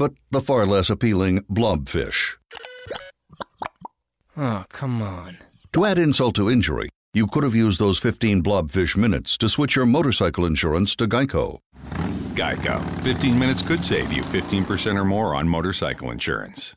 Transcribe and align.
but 0.00 0.14
the 0.30 0.40
far 0.40 0.64
less 0.64 0.88
appealing 0.88 1.42
blobfish. 1.42 2.38
Oh, 4.34 4.64
come 4.70 5.02
on. 5.02 5.36
To 5.74 5.84
add 5.84 5.98
insult 5.98 6.34
to 6.36 6.48
injury, 6.48 6.88
you 7.12 7.26
could 7.26 7.44
have 7.44 7.54
used 7.54 7.78
those 7.78 7.98
15 7.98 8.42
blobfish 8.42 8.96
minutes 8.96 9.36
to 9.36 9.48
switch 9.48 9.76
your 9.76 9.84
motorcycle 9.84 10.46
insurance 10.46 10.96
to 10.96 11.06
Geico. 11.06 11.58
Geico. 12.34 12.80
15 13.02 13.38
minutes 13.38 13.60
could 13.62 13.84
save 13.84 14.10
you 14.10 14.22
15% 14.22 14.96
or 14.96 15.04
more 15.04 15.34
on 15.34 15.46
motorcycle 15.46 16.10
insurance. 16.10 16.74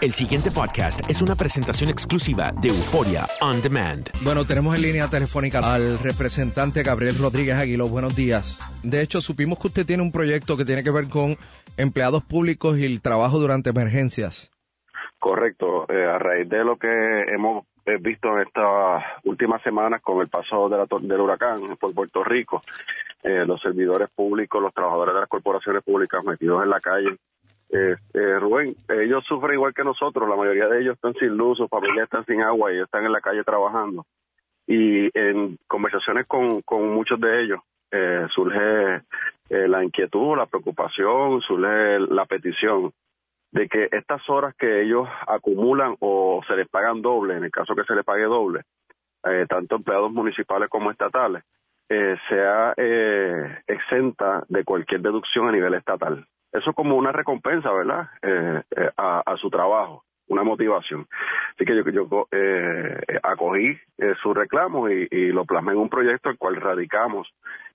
El 0.00 0.12
siguiente 0.12 0.52
podcast 0.52 1.00
es 1.10 1.22
una 1.22 1.34
presentación 1.34 1.90
exclusiva 1.90 2.52
de 2.60 2.68
Euforia 2.68 3.28
On 3.40 3.60
Demand. 3.60 4.08
Bueno, 4.22 4.44
tenemos 4.44 4.76
en 4.76 4.82
línea 4.82 5.08
telefónica 5.08 5.58
al 5.58 5.98
representante 5.98 6.84
Gabriel 6.84 7.18
Rodríguez 7.18 7.56
Aguiló. 7.56 7.88
Buenos 7.88 8.14
días. 8.14 8.58
De 8.84 9.02
hecho, 9.02 9.20
supimos 9.20 9.58
que 9.58 9.66
usted 9.66 9.86
tiene 9.86 10.04
un 10.04 10.12
proyecto 10.12 10.56
que 10.56 10.64
tiene 10.64 10.84
que 10.84 10.90
ver 10.92 11.08
con 11.08 11.36
empleados 11.78 12.22
públicos 12.24 12.78
y 12.78 12.84
el 12.84 13.00
trabajo 13.00 13.38
durante 13.38 13.70
emergencias. 13.70 14.50
Correcto. 15.18 15.86
Eh, 15.88 16.04
a 16.04 16.18
raíz 16.18 16.48
de 16.48 16.64
lo 16.64 16.76
que 16.76 16.88
hemos 16.88 17.64
eh, 17.88 17.96
visto 17.98 18.28
en 18.36 18.46
estas 18.46 19.02
últimas 19.24 19.62
semanas 19.62 20.02
con 20.02 20.20
el 20.20 20.28
paso 20.28 20.68
de 20.68 20.76
la 20.76 20.86
del 21.00 21.20
huracán 21.20 21.60
por 21.80 21.94
Puerto 21.94 22.22
Rico, 22.22 22.60
eh, 23.22 23.46
los 23.46 23.62
servidores 23.62 24.10
públicos, 24.10 24.60
los 24.60 24.74
trabajadores 24.74 25.14
de 25.14 25.20
las 25.20 25.28
corporaciones 25.28 25.82
públicas 25.82 26.22
metidos 26.22 26.62
en 26.62 26.68
la 26.68 26.80
calle. 26.80 27.16
Eh, 27.70 27.96
Rubén, 28.40 28.74
ellos 28.90 29.24
sufren 29.26 29.54
igual 29.54 29.72
que 29.72 29.84
nosotros, 29.84 30.28
la 30.28 30.36
mayoría 30.36 30.68
de 30.68 30.82
ellos 30.82 30.96
están 30.96 31.14
sin 31.14 31.34
luz, 31.34 31.56
sus 31.56 31.70
familias 31.70 32.04
están 32.04 32.26
sin 32.26 32.42
agua 32.42 32.74
y 32.74 32.78
están 32.78 33.06
en 33.06 33.12
la 33.12 33.22
calle 33.22 33.42
trabajando. 33.42 34.04
Y 34.66 35.08
en 35.18 35.56
conversaciones 35.66 36.26
con, 36.26 36.62
muchos 36.92 37.18
de 37.18 37.42
ellos 37.42 37.60
surge 38.34 39.00
eh, 39.50 39.68
la 39.68 39.82
inquietud, 39.82 40.36
la 40.36 40.46
preocupación, 40.46 41.40
surge 41.42 42.00
la 42.00 42.26
petición 42.26 42.92
de 43.50 43.68
que 43.68 43.88
estas 43.92 44.28
horas 44.28 44.54
que 44.56 44.82
ellos 44.82 45.08
acumulan 45.26 45.96
o 46.00 46.42
se 46.46 46.54
les 46.54 46.68
pagan 46.68 47.00
doble, 47.00 47.36
en 47.36 47.44
el 47.44 47.50
caso 47.50 47.74
que 47.74 47.84
se 47.84 47.94
les 47.94 48.04
pague 48.04 48.24
doble, 48.24 48.62
eh, 49.24 49.46
tanto 49.48 49.76
empleados 49.76 50.12
municipales 50.12 50.68
como 50.68 50.90
estatales, 50.90 51.42
eh, 51.88 52.16
sea 52.28 52.74
eh, 52.76 53.62
exenta 53.66 54.44
de 54.48 54.64
cualquier 54.64 55.00
deducción 55.00 55.48
a 55.48 55.52
nivel 55.52 55.72
estatal. 55.74 56.26
Eso 56.52 56.74
como 56.74 56.96
una 56.96 57.12
recompensa, 57.12 57.72
¿verdad? 57.72 58.08
Eh, 58.20 58.62
a, 58.96 59.22
a 59.24 59.36
su 59.38 59.48
trabajo, 59.48 60.04
una 60.28 60.42
motivación. 60.42 61.06
Así 61.54 61.64
que 61.64 61.74
yo, 61.74 61.82
yo 61.88 62.26
acogí 63.22 63.78
su 64.22 64.34
reclamo 64.34 64.90
y, 64.90 65.08
y 65.10 65.26
lo 65.32 65.44
plasmé 65.46 65.72
en 65.72 65.78
un 65.78 65.88
proyecto 65.88 66.28
el 66.30 66.38
cual 66.38 66.56
radicamos 66.56 67.28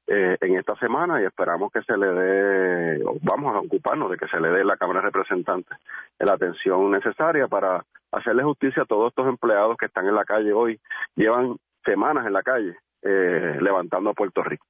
eh, 0.08 0.38
en 0.42 0.58
esta 0.58 0.76
semana 0.76 1.22
y 1.22 1.26
esperamos 1.26 1.72
que 1.72 1.82
se 1.84 1.98
le 1.98 2.08
dé, 2.08 3.04
vamos 3.22 3.56
a 3.56 3.60
ocuparnos 3.60 4.12
de 4.12 4.18
que 4.18 4.28
se 4.28 4.40
le 4.40 4.50
dé 4.50 4.66
la 4.66 4.78
Cámara 4.78 5.00
de 5.00 5.06
Representantes 5.06 5.78
la 6.20 6.34
atención 6.34 6.92
necesaria 6.92 7.48
para 7.48 7.86
hacerle 8.12 8.44
justicia 8.44 8.84
a 8.84 8.86
todos 8.86 9.10
estos 9.10 9.28
empleados 9.28 9.78
que 9.78 9.86
están 9.86 10.06
en 10.08 10.16
la 10.16 10.26
calle 10.26 10.54
hoy. 10.54 10.80
Llevan 11.16 11.58
semanas 11.86 12.26
en 12.26 12.34
la 12.34 12.44
calle 12.44 12.76
eh, 13.02 13.58
levantando 13.62 14.10
a 14.10 14.14
Puerto 14.14 14.44
Rico. 14.44 14.66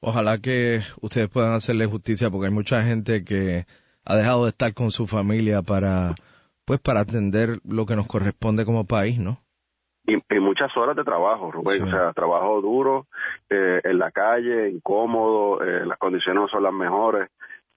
Ojalá 0.00 0.38
que 0.38 0.80
ustedes 1.00 1.28
puedan 1.28 1.52
hacerle 1.52 1.86
justicia 1.86 2.30
porque 2.30 2.46
hay 2.46 2.52
mucha 2.52 2.82
gente 2.82 3.24
que 3.24 3.66
ha 4.04 4.16
dejado 4.16 4.44
de 4.44 4.50
estar 4.50 4.74
con 4.74 4.90
su 4.90 5.06
familia 5.06 5.62
para 5.62 6.14
pues 6.64 6.80
para 6.80 7.00
atender 7.00 7.60
lo 7.64 7.86
que 7.86 7.96
nos 7.96 8.06
corresponde 8.06 8.64
como 8.64 8.86
país, 8.86 9.18
¿no? 9.18 9.40
Y, 10.08 10.16
y 10.34 10.40
muchas 10.40 10.74
horas 10.76 10.96
de 10.96 11.04
trabajo, 11.04 11.52
Rubén. 11.52 11.82
O 11.82 11.90
sea, 11.90 12.12
trabajo 12.12 12.60
duro, 12.60 13.06
eh, 13.50 13.80
en 13.84 13.98
la 13.98 14.10
calle, 14.10 14.70
incómodo, 14.70 15.62
eh, 15.62 15.84
las 15.84 15.98
condiciones 15.98 16.42
no 16.42 16.48
son 16.48 16.62
las 16.62 16.72
mejores, 16.72 17.28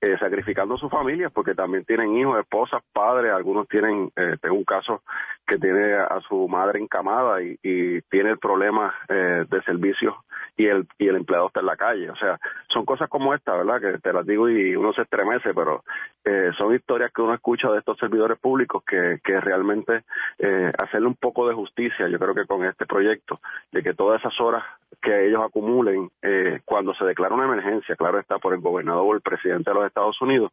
eh, 0.03 0.18
sacrificando 0.18 0.78
sus 0.78 0.90
familias 0.90 1.31
porque 1.31 1.53
también 1.53 1.86
tienen 1.86 2.18
hijos, 2.18 2.40
esposas, 2.40 2.81
padres, 2.92 3.31
algunos 3.31 3.68
tienen, 3.68 4.12
eh, 4.16 4.36
tengo 4.42 4.56
un 4.56 4.64
caso 4.64 5.03
que 5.46 5.59
tiene 5.59 5.94
a 5.94 6.19
su 6.28 6.47
madre 6.47 6.80
encamada 6.80 7.44
y, 7.44 7.56
y 7.62 8.02
tiene 8.09 8.31
el 8.31 8.40
problema 8.40 8.96
eh, 9.08 9.46
de 9.48 9.62
servicios 9.62 10.16
y 10.62 10.68
el, 10.68 10.88
y 11.00 11.08
el 11.08 11.16
empleado 11.16 11.48
está 11.48 11.62
en 11.62 11.66
la 11.66 11.76
calle. 11.76 12.10
O 12.12 12.16
sea, 12.16 12.40
son 12.72 12.86
cosas 12.86 13.10
como 13.10 13.34
esta, 13.34 13.56
¿verdad? 13.56 13.82
Que 13.82 13.98
te 13.98 14.14
las 14.14 14.26
digo 14.28 14.48
y 14.48 14.76
uno 14.76 14.94
se 14.94 15.02
estremece, 15.02 15.56
pero 15.56 15.84
eh, 16.24 16.52
son 16.56 16.76
historias 16.76 17.12
que 17.12 17.24
uno 17.24 17.34
escucha 17.34 17.72
de 17.72 17.80
estos 17.80 17.98
servidores 17.98 18.38
públicos 18.38 18.84
que, 18.86 19.19
que 19.24 19.42
realmente 19.42 20.04
eh, 20.38 20.72
hacerle 20.78 21.08
un 21.08 21.16
poco 21.16 21.48
de 21.48 21.56
justicia, 21.56 22.08
yo 22.08 22.19
creo 22.19 22.36
que 22.36 22.46
con 22.46 22.63
este 22.63 22.86
proyecto, 22.86 23.40
de 23.72 23.81
que 23.81 23.96
todas 23.96 24.19
esas 24.19 24.40
horas 24.40 24.63
que 25.02 25.28
ellos 25.28 25.42
acumulen 25.44 26.12
eh, 26.22 26.60
cuando 26.64 26.94
se 26.94 27.06
declara 27.06 27.34
una 27.34 27.46
emergencia, 27.46 27.96
claro 27.96 28.19
está 28.19 28.38
por 28.38 28.54
el 28.54 28.62
gobernador 28.62 29.04
o 29.07 29.16
el 29.16 29.22
presidente 29.22 29.72
de 29.72 29.75
los 29.75 29.88
Estados 29.88 30.22
Unidos, 30.22 30.52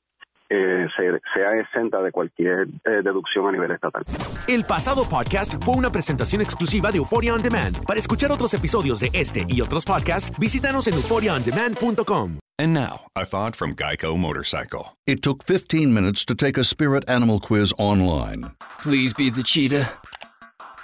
eh, 0.50 0.86
se- 0.96 1.20
sea 1.34 1.56
exenta 1.60 2.00
de 2.02 2.10
cualquier 2.12 2.68
eh, 2.84 3.02
deducción 3.04 3.46
a 3.48 3.52
nivel 3.52 3.70
estatal. 3.70 4.04
El 4.46 4.64
pasado 4.64 5.08
podcast 5.08 5.54
fue 5.64 5.74
una 5.76 5.90
presentación 5.92 6.40
exclusiva 6.42 6.90
de 6.90 6.98
Euphoria 6.98 7.34
On 7.34 7.42
Demand. 7.42 7.84
Para 7.86 7.98
escuchar 8.00 8.32
otros 8.32 8.54
episodios 8.54 9.00
de 9.00 9.10
este 9.12 9.44
y 9.48 9.60
otros 9.60 9.84
podcasts, 9.84 10.30
visítanos 10.38 10.88
en 10.88 10.94
euphoriaondemand.com. 10.94 12.38
And 12.60 12.74
now, 12.74 13.02
a 13.14 13.24
thought 13.24 13.54
from 13.54 13.74
Geico 13.76 14.16
Motorcycle. 14.18 14.96
It 15.06 15.22
took 15.22 15.44
15 15.44 15.92
minutes 15.94 16.24
to 16.24 16.34
take 16.34 16.58
a 16.58 16.64
spirit 16.64 17.08
animal 17.08 17.38
quiz 17.38 17.72
online 17.78 18.50
Please 18.82 19.12
be 19.14 19.30
the 19.30 19.42
cheetah. 19.44 19.88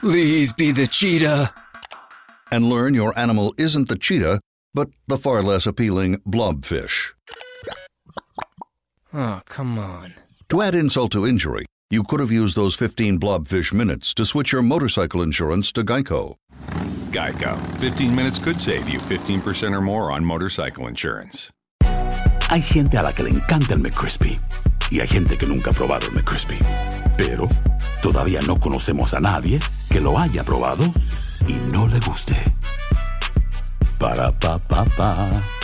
Please 0.00 0.52
be 0.52 0.70
the 0.72 0.86
cheetah. 0.86 1.50
and 2.52 2.68
learn 2.68 2.94
your 2.94 3.18
animal 3.18 3.52
isn't 3.58 3.88
the 3.88 3.96
cheetah, 3.96 4.38
but 4.74 4.88
the 5.08 5.16
far 5.16 5.42
less 5.42 5.66
appealing 5.66 6.18
blobfish. 6.26 7.12
Oh, 9.16 9.40
come 9.46 9.78
on. 9.78 10.14
To 10.48 10.60
add 10.60 10.74
insult 10.74 11.12
to 11.12 11.24
injury, 11.24 11.66
you 11.88 12.02
could 12.02 12.18
have 12.18 12.32
used 12.32 12.56
those 12.56 12.74
15 12.74 13.20
blobfish 13.20 13.72
minutes 13.72 14.12
to 14.14 14.24
switch 14.24 14.50
your 14.50 14.62
motorcycle 14.62 15.22
insurance 15.22 15.70
to 15.72 15.84
Geico. 15.84 16.34
Geico. 17.12 17.56
15 17.78 18.12
minutes 18.12 18.40
could 18.40 18.60
save 18.60 18.88
you 18.88 18.98
15% 18.98 19.72
or 19.72 19.80
more 19.80 20.10
on 20.10 20.24
motorcycle 20.24 20.88
insurance. 20.88 21.48
Hay 22.50 22.60
gente 22.60 22.98
a 22.98 23.02
la 23.02 23.12
que 23.12 23.22
le 23.22 23.30
encanta 23.30 23.74
el 23.74 23.78
McCrispy 23.78 24.36
y 24.90 24.98
hay 24.98 25.06
gente 25.06 25.38
que 25.38 25.46
nunca 25.46 25.70
ha 25.70 25.74
probado 25.74 26.08
el 26.08 26.12
McCrispy. 26.12 26.58
Pero 27.16 27.48
todavía 28.02 28.40
no 28.48 28.58
conocemos 28.58 29.14
a 29.14 29.20
nadie 29.20 29.60
que 29.90 30.00
lo 30.00 30.18
haya 30.18 30.42
probado 30.42 30.84
y 31.46 31.52
no 31.70 31.86
le 31.86 32.00
guste. 32.00 32.34
Para 34.00 34.32
pa 34.32 34.58
pa 34.58 34.84
pa. 34.84 35.63